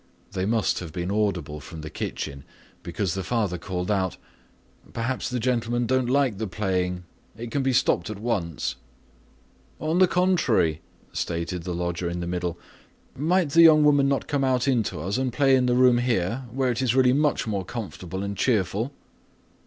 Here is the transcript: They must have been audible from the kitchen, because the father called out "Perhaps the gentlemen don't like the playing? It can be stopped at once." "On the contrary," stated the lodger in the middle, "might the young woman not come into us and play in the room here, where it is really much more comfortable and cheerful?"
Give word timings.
They 0.31 0.47
must 0.47 0.79
have 0.79 0.91
been 0.91 1.11
audible 1.11 1.59
from 1.59 1.81
the 1.81 1.91
kitchen, 1.91 2.43
because 2.81 3.13
the 3.13 3.23
father 3.23 3.59
called 3.59 3.91
out 3.91 4.17
"Perhaps 4.93 5.29
the 5.29 5.39
gentlemen 5.39 5.85
don't 5.85 6.09
like 6.09 6.39
the 6.39 6.47
playing? 6.47 7.03
It 7.37 7.51
can 7.51 7.61
be 7.61 7.71
stopped 7.71 8.09
at 8.09 8.17
once." 8.17 8.77
"On 9.79 9.99
the 9.99 10.07
contrary," 10.07 10.81
stated 11.13 11.65
the 11.65 11.75
lodger 11.75 12.09
in 12.09 12.19
the 12.19 12.25
middle, 12.25 12.57
"might 13.15 13.51
the 13.51 13.61
young 13.61 13.83
woman 13.83 14.07
not 14.07 14.25
come 14.27 14.43
into 14.43 14.99
us 14.99 15.19
and 15.19 15.31
play 15.31 15.55
in 15.55 15.67
the 15.67 15.75
room 15.75 15.99
here, 15.99 16.45
where 16.51 16.71
it 16.71 16.81
is 16.81 16.95
really 16.95 17.13
much 17.13 17.45
more 17.45 17.63
comfortable 17.63 18.23
and 18.23 18.35
cheerful?" 18.35 18.91